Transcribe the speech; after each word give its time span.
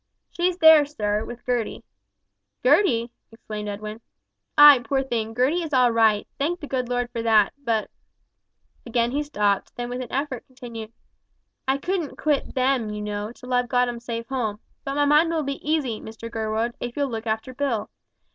"She's 0.31 0.57
there, 0.57 0.83
sir, 0.83 1.23
with 1.23 1.45
Gertie." 1.45 1.83
"Gertie!" 2.63 3.11
exclaimed 3.31 3.69
Edwin. 3.69 4.01
"Ay, 4.57 4.79
poor 4.79 5.03
thing, 5.03 5.35
Gertie 5.35 5.61
is 5.61 5.75
all 5.75 5.91
right, 5.91 6.27
thank 6.39 6.59
the 6.59 6.65
good 6.65 6.89
Lord 6.89 7.11
for 7.11 7.21
that; 7.21 7.53
but" 7.59 7.87
Again 8.87 9.11
he 9.11 9.21
stopped, 9.21 9.75
then 9.75 9.89
with 9.89 10.01
an 10.01 10.11
effort 10.11 10.47
continued 10.47 10.91
"I 11.67 11.77
couldn't 11.77 12.15
quit 12.17 12.55
them, 12.55 12.89
you 12.89 13.03
know, 13.03 13.31
till 13.31 13.53
I've 13.53 13.69
got 13.69 13.87
'em 13.89 13.99
safe 13.99 14.25
home. 14.27 14.59
But 14.83 14.95
my 14.95 15.05
mind 15.05 15.29
will 15.29 15.43
be 15.43 15.63
easy, 15.69 15.99
Mr 16.01 16.31
Gurwood, 16.31 16.73
if 16.79 16.97
you'll 16.97 17.07
look 17.09 17.27
after 17.27 17.53
Bill. 17.53 17.91